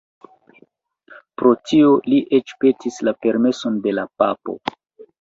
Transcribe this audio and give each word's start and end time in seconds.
Pro 1.41 1.51
tio 1.71 1.93
li 2.13 2.23
eĉ 2.41 2.57
petis 2.65 3.01
la 3.11 3.17
permeson 3.23 3.81
de 3.89 3.99
la 4.03 4.11
Papo. 4.23 4.61